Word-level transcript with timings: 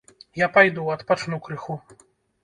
Я 0.41 0.45
пайду, 0.53 0.85
адпачну 0.93 1.39
крыху. 1.49 1.75